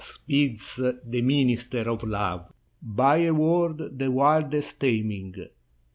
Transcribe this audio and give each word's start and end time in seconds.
Speeds 0.03 0.77
the 1.05 1.21
minister 1.21 1.87
of 1.87 2.01
love; 2.01 2.51
By 2.81 3.17
a 3.17 3.35
word 3.35 3.99
the 3.99 4.09
wildest 4.09 4.79
taming. 4.79 5.35